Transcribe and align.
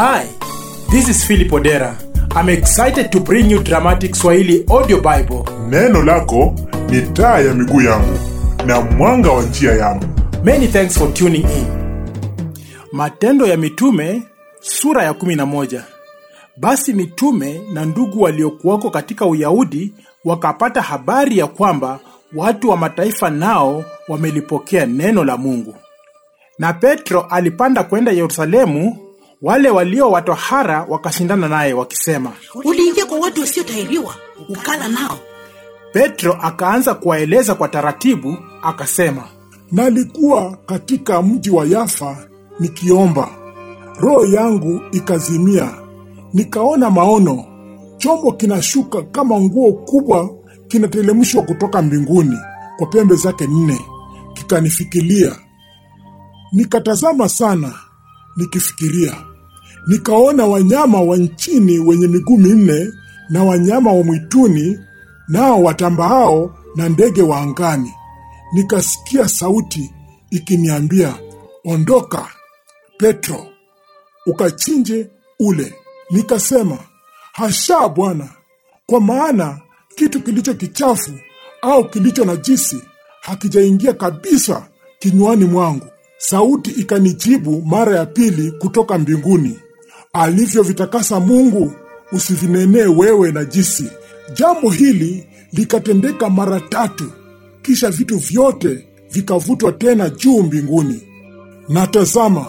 Hi, 0.00 0.24
this 0.90 1.10
is 1.10 1.26
Philip 1.26 1.48
Odera. 1.52 1.92
I'm 2.34 2.48
excited 2.48 3.12
to 3.12 3.20
bring 3.20 3.50
you 3.50 3.62
Dramatic 3.62 4.14
Swahili 4.16 4.64
Audio 4.70 4.96
Bible. 5.00 5.44
Neno 5.68 6.02
lako 6.02 6.54
ni 6.90 7.02
taa 7.02 7.38
ya 7.40 7.54
miguu 7.54 7.80
yangu 7.80 8.18
na 8.66 8.80
mwanga 8.80 9.30
wa 9.30 9.42
njia 9.42 9.72
yangu. 9.72 10.04
Many 10.44 10.66
thanks 10.68 10.98
for 10.98 11.14
tuning 11.14 11.44
in. 11.44 11.66
Matendo 12.92 13.46
ya 13.46 13.56
Mitume 13.56 14.22
sura 14.60 15.02
ya 15.04 15.12
11. 15.12 15.82
Basi 16.56 16.92
mitume 16.92 17.60
na 17.72 17.84
ndugu 17.84 18.22
waliokuwako 18.22 18.90
katika 18.90 19.26
Uyahudi 19.26 19.94
wakapata 20.24 20.82
habari 20.82 21.38
ya 21.38 21.46
kwamba 21.46 22.00
watu 22.34 22.68
wa 22.70 22.76
mataifa 22.76 23.30
nao 23.30 23.84
wamelipokea 24.08 24.86
neno 24.86 25.24
la 25.24 25.36
Mungu. 25.36 25.74
Na 26.58 26.72
Petro 26.72 27.20
alipanda 27.20 27.82
kwenda 27.84 28.12
Yerusalemu. 28.12 29.09
Wale 29.42 29.70
walio 29.70 30.10
watohara 30.10 30.86
wakashindana 30.88 31.48
naye 31.48 31.72
wakisema, 31.72 32.32
uliingia 32.64 33.06
kwa 33.06 33.18
watu 33.18 33.40
wasiotahiriwa 33.40 34.14
ukala 34.48 34.88
nao. 34.88 35.18
Petro 35.92 36.32
akaanza 36.32 36.94
kuwaeleza 36.94 37.54
kwa 37.54 37.68
taratibu, 37.68 38.36
akasema, 38.62 39.24
Nalikuwa 39.72 40.56
katika 40.66 41.22
mji 41.22 41.50
wa 41.50 41.64
Yafa 41.66 42.16
nikiomba, 42.60 43.28
roho 44.00 44.26
yangu 44.26 44.80
ikazimia, 44.92 45.70
nikaona 46.34 46.90
maono, 46.90 47.44
chombo 47.98 48.32
kinashuka 48.32 49.02
kama 49.02 49.40
nguo 49.40 49.72
kubwa, 49.72 50.30
kinatelemshwa 50.68 51.42
kutoka 51.42 51.82
mbinguni 51.82 52.36
kwa 52.78 52.86
pembe 52.86 53.14
zake 53.14 53.46
nne, 53.46 53.80
kikanifikilia. 54.34 55.36
Nikatazama 56.52 57.28
sana, 57.28 57.74
nikifikiria, 58.36 59.14
nikaona 59.86 60.46
wanyama 60.46 61.00
wa 61.00 61.16
nchini 61.16 61.78
wenye 61.78 62.08
miguu 62.08 62.36
minne 62.38 62.88
na 63.28 63.44
wanyama 63.44 63.92
wa 63.92 64.02
mwituni 64.04 64.78
nao 65.28 65.62
watambaao 65.62 66.54
na 66.76 66.88
ndege 66.88 67.22
wa 67.22 67.40
angani. 67.40 67.92
Nikasikia 68.54 69.28
sauti 69.28 69.90
ikiniambia, 70.30 71.14
ondoka 71.64 72.28
Petro, 72.98 73.46
ukachinje 74.26 75.10
ule. 75.38 75.74
Nikasema, 76.10 76.78
hasha 77.32 77.88
Bwana, 77.88 78.28
kwa 78.86 79.00
maana 79.00 79.60
kitu 79.94 80.20
kilicho 80.22 80.54
kichafu 80.54 81.12
au 81.62 81.88
kilicho 81.90 82.24
najisi 82.24 82.82
hakijaingia 83.20 83.92
kabisa 83.92 84.66
kinywani 84.98 85.44
mwangu. 85.44 85.86
Sauti 86.18 86.70
ikanijibu 86.70 87.62
mara 87.62 87.96
ya 87.96 88.06
pili 88.06 88.52
kutoka 88.52 88.98
mbinguni, 88.98 89.58
alivyovitakasa 90.12 91.20
Mungu 91.20 91.72
usivinenee 92.12 92.84
wewe 92.86 93.32
najisi. 93.32 93.84
Jambo 94.34 94.70
hili 94.70 95.26
likatendeka 95.52 96.30
mara 96.30 96.60
tatu, 96.60 97.04
kisha 97.62 97.90
vitu 97.90 98.16
vyote 98.18 98.86
vikavutwa 99.10 99.72
tena 99.72 100.08
juu 100.10 100.42
mbinguni. 100.42 101.02
Na 101.68 101.86
tazama, 101.86 102.46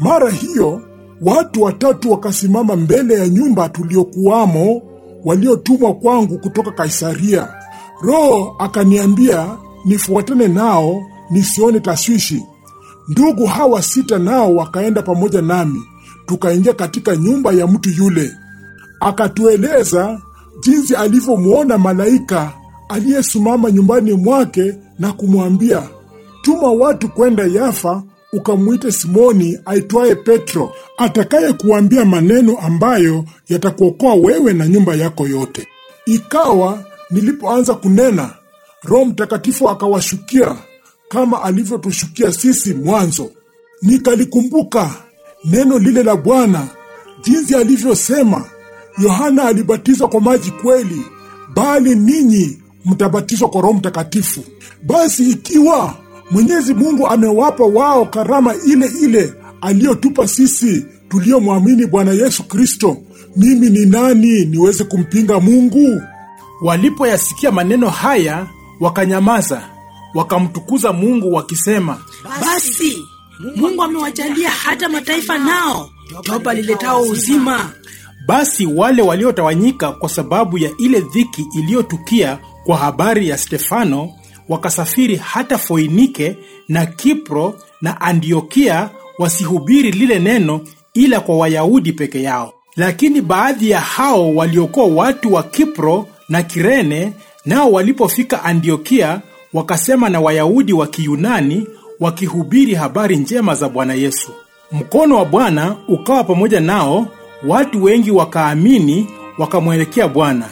mara 0.00 0.30
hiyo 0.30 0.82
watu 1.20 1.62
watatu 1.62 2.10
wakasimama 2.10 2.76
mbele 2.76 3.14
ya 3.14 3.28
nyumba 3.28 3.68
tuliokuwamo, 3.68 4.82
waliotumwa 5.24 5.94
kwangu 5.94 6.38
kutoka 6.38 6.70
Kaisaria. 6.70 7.48
Roho 8.02 8.56
akaniambia 8.58 9.56
nifuatane 9.84 10.48
nao 10.48 11.02
nisione 11.30 11.80
taswishi. 11.80 12.42
Ndugu 13.08 13.46
hawa 13.46 13.82
sita 13.82 14.18
nao 14.18 14.56
wakaenda 14.56 15.02
pamoja 15.02 15.42
nami, 15.42 15.82
tukaingia 16.32 16.72
katika 16.72 17.16
nyumba 17.16 17.52
ya 17.52 17.66
mtu 17.66 17.90
yule. 17.90 18.32
Akatueleza 19.00 20.20
jinsi 20.62 20.94
alivyomwona 20.96 21.78
malaika 21.78 22.52
aliyesimama 22.88 23.70
nyumbani 23.70 24.12
mwake 24.12 24.74
na 24.98 25.12
kumwambia, 25.12 25.82
tuma 26.42 26.70
watu 26.72 27.08
kwenda 27.08 27.44
Yafa 27.44 28.02
ukamwite 28.32 28.92
Simoni 28.92 29.58
aitwaye 29.64 30.14
Petro, 30.14 30.72
atakaye 30.98 31.52
kuambia 31.52 32.04
maneno 32.04 32.58
ambayo 32.58 33.24
yatakuokoa 33.48 34.14
wewe 34.14 34.52
na 34.52 34.68
nyumba 34.68 34.94
yako 34.94 35.26
yote. 35.28 35.66
Ikawa 36.06 36.84
nilipoanza 37.10 37.74
kunena, 37.74 38.30
Roho 38.82 39.04
Mtakatifu 39.04 39.68
akawashukia 39.68 40.56
kama 41.08 41.42
alivyotushukia 41.42 42.32
sisi 42.32 42.74
mwanzo. 42.74 43.30
Nikalikumbuka 43.82 44.90
neno 45.44 45.78
lile 45.78 46.02
la 46.02 46.16
Bwana, 46.16 46.66
jinsi 47.24 47.54
alivyosema, 47.54 48.44
Yohana 48.98 49.42
alibatizwa 49.44 50.08
kwa 50.08 50.20
maji 50.20 50.50
kweli, 50.50 51.02
bali 51.54 51.94
ninyi 51.94 52.58
mtabatizwa 52.84 53.48
kwa 53.48 53.60
Roho 53.62 53.74
Mtakatifu. 53.74 54.44
Basi 54.82 55.30
ikiwa 55.30 55.94
Mwenyezi 56.30 56.74
Mungu 56.74 57.06
amewapa 57.06 57.64
wao 57.64 58.06
karama 58.06 58.54
ile 58.66 58.90
ile 59.02 59.34
aliyotupa 59.60 60.28
sisi 60.28 60.86
tuliomwamini 61.08 61.86
Bwana 61.86 62.12
Yesu 62.12 62.42
Kristo, 62.48 62.96
mimi 63.36 63.70
ni 63.70 63.86
nani 63.86 64.44
niweze 64.44 64.84
kumpinga 64.84 65.40
Mungu? 65.40 66.02
Walipoyasikia 66.62 67.50
maneno 67.52 67.88
haya 67.90 68.46
wakanyamaza, 68.80 69.62
wakamtukuza 70.14 70.92
Mungu 70.92 71.32
wakisema, 71.32 71.98
basi 72.40 72.98
mungu 73.56 73.82
amewajalia 73.82 74.50
hata 74.50 74.88
mataifa 74.88 75.38
nao 75.38 75.90
toba 76.24 76.54
liletao 76.54 77.02
uzima 77.02 77.70
Basi 78.26 78.66
wale 78.66 79.02
waliotawanyika 79.02 79.92
kwa 79.92 80.08
sababu 80.08 80.58
ya 80.58 80.70
ile 80.78 81.00
dhiki 81.00 81.46
iliyotukia 81.58 82.38
kwa 82.64 82.76
habari 82.76 83.28
ya 83.28 83.38
Stefano 83.38 84.10
wakasafiri 84.48 85.16
hata 85.16 85.58
Foinike 85.58 86.36
na 86.68 86.86
Kipro 86.86 87.54
na 87.80 88.00
Antiokia, 88.00 88.90
wasihubiri 89.18 89.92
lile 89.92 90.18
neno 90.18 90.60
ila 90.94 91.20
kwa 91.20 91.36
Wayahudi 91.38 91.92
peke 91.92 92.22
yao. 92.22 92.52
Lakini 92.76 93.20
baadhi 93.20 93.70
ya 93.70 93.80
hao 93.80 94.34
waliokuwa 94.34 94.86
watu 94.86 95.32
wa 95.32 95.42
Kipro 95.42 96.08
na 96.28 96.42
Kirene, 96.42 97.12
nao 97.44 97.72
walipofika 97.72 98.42
Antiokia 98.44 99.20
wakasema 99.52 100.08
na 100.08 100.20
Wayahudi 100.20 100.72
wa 100.72 100.86
Kiyunani, 100.86 101.66
wakihubiri 102.02 102.74
habari 102.74 103.16
njema 103.16 103.54
za 103.54 103.68
Bwana 103.68 103.94
Yesu. 103.94 104.32
Mkono 104.72 105.16
wa 105.16 105.24
Bwana 105.24 105.76
ukawa 105.88 106.24
pamoja 106.24 106.60
nao, 106.60 107.06
watu 107.48 107.82
wengi 107.84 108.10
wakaamini, 108.10 109.06
wakamwelekea 109.38 110.08
Bwana. 110.08 110.48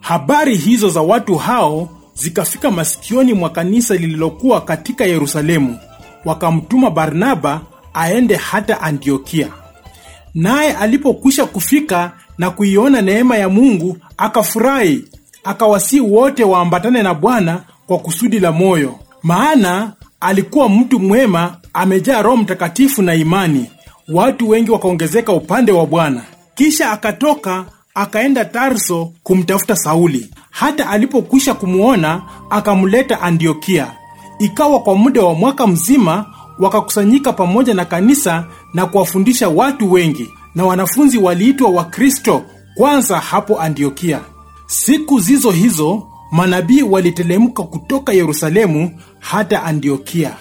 Habari 0.00 0.56
hizo 0.56 0.88
za 0.88 1.00
watu 1.02 1.34
hao 1.34 1.88
zikafika 2.14 2.70
masikioni 2.70 3.32
mwa 3.32 3.50
kanisa 3.50 3.94
lililokuwa 3.94 4.60
katika 4.60 5.04
Yerusalemu, 5.04 5.78
wakamtuma 6.24 6.90
Barnaba 6.90 7.60
aende 7.94 8.36
hata 8.36 8.80
Antiokia. 8.80 9.48
Naye 10.34 10.72
alipokwisha 10.72 11.46
kufika 11.46 12.12
na 12.38 12.50
kuiona 12.50 13.00
neema 13.02 13.36
ya 13.36 13.48
Mungu, 13.48 13.96
akafurahi, 14.16 15.04
akawasii 15.44 16.00
wote 16.00 16.44
waambatane 16.44 17.02
na 17.02 17.14
Bwana 17.14 17.62
kwa 17.86 17.98
kusudi 17.98 18.40
la 18.40 18.52
moyo, 18.52 18.98
maana 19.22 19.92
alikuwa 20.22 20.68
mtu 20.68 21.00
mwema, 21.00 21.56
amejaa 21.72 22.22
Roho 22.22 22.36
Mtakatifu 22.36 23.02
na 23.02 23.14
imani. 23.14 23.70
Watu 24.08 24.48
wengi 24.48 24.70
wakaongezeka 24.70 25.32
upande 25.32 25.72
wa 25.72 25.86
Bwana. 25.86 26.22
Kisha 26.54 26.90
akatoka 26.90 27.64
akaenda 27.94 28.44
Tarso 28.44 29.12
kumtafuta 29.22 29.76
Sauli. 29.76 30.30
Hata 30.50 30.88
alipokwisha 30.90 31.54
kumwona, 31.54 32.22
akamleta 32.50 33.20
Antiokia. 33.20 33.92
Ikawa 34.38 34.80
kwa 34.80 34.94
muda 34.94 35.22
wa 35.22 35.34
mwaka 35.34 35.66
mzima 35.66 36.26
wakakusanyika 36.58 37.32
pamoja 37.32 37.74
na 37.74 37.84
kanisa 37.84 38.44
na 38.74 38.86
kuwafundisha 38.86 39.48
watu 39.48 39.92
wengi, 39.92 40.30
na 40.54 40.64
wanafunzi 40.64 41.18
waliitwa 41.18 41.70
Wakristo 41.70 42.42
kwanza 42.74 43.18
hapo 43.18 43.60
Antiokia. 43.60 44.20
Siku 44.66 45.20
zizo 45.20 45.50
hizo 45.50 46.02
manabii 46.32 46.82
walitelemka 46.82 47.62
kutoka 47.62 48.12
Yerusalemu 48.12 48.90
hata 49.18 49.62
Antiokia, 49.62 50.34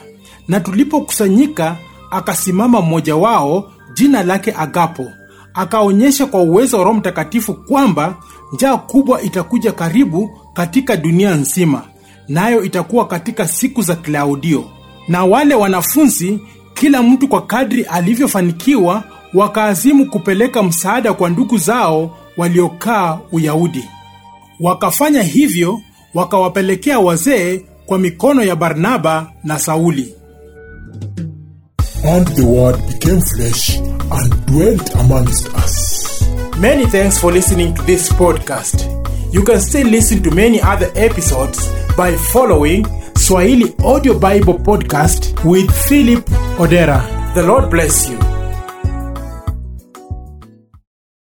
na 0.47 0.59
tulipokusanyika, 0.59 1.77
akasimama 2.11 2.81
mmoja 2.81 3.15
wao, 3.15 3.71
jina 3.93 4.23
lake 4.23 4.53
Agapo, 4.57 5.05
akaonyesha 5.53 6.25
kwa 6.25 6.41
uwezo 6.41 6.77
wa 6.77 6.83
Roho 6.83 6.97
Mtakatifu 6.97 7.53
kwamba 7.53 8.15
njaa 8.53 8.77
kubwa 8.77 9.21
itakuja 9.21 9.71
karibu 9.71 10.29
katika 10.53 10.97
dunia 10.97 11.35
nzima, 11.35 11.81
nayo 12.27 12.63
itakuwa 12.63 13.07
katika 13.07 13.47
siku 13.47 13.81
za 13.81 13.95
Klaudio. 13.95 14.65
Na 15.07 15.25
wale 15.25 15.55
wanafunzi, 15.55 16.39
kila 16.73 17.03
mtu 17.03 17.27
kwa 17.27 17.41
kadri 17.41 17.83
alivyofanikiwa, 17.83 19.03
wakaazimu 19.33 20.05
kupeleka 20.05 20.63
msaada 20.63 21.13
kwa 21.13 21.29
ndugu 21.29 21.57
zao 21.57 22.17
waliokaa 22.37 23.19
Uyahudi. 23.31 23.83
Wakafanya 24.61 25.23
hivyo, 25.23 25.81
wakawapelekea 26.13 26.99
wazee 26.99 27.61
kwa 27.85 27.99
mikono 27.99 28.43
ya 28.43 28.55
Barnaba 28.55 29.31
na 29.43 29.59
Sauli. 29.59 30.15
And 32.15 32.27
the 32.35 32.41
Word 32.43 32.79
became 32.87 33.21
flesh 33.21 33.79
and 34.11 34.45
dwelt 34.45 34.95
amongst 34.95 35.47
us. 35.65 35.97
Many 36.59 36.85
thanks 36.87 37.19
for 37.19 37.33
listening 37.33 37.73
to 37.73 37.83
this 37.83 38.11
podcast. 38.13 38.85
You 39.31 39.43
can 39.43 39.61
still 39.61 39.87
listen 39.87 40.21
to 40.23 40.31
many 40.31 40.59
other 40.61 40.91
episodes 40.95 41.69
by 41.97 42.15
following 42.17 42.85
Swahili 43.17 43.73
Audio 43.83 44.19
Bible 44.19 44.59
Podcast 44.59 45.43
with 45.45 45.71
Philip 45.87 46.25
Odera. 46.57 47.01
The 47.35 47.43
Lord 47.43 47.69
bless 47.69 48.09
you. 48.09 48.30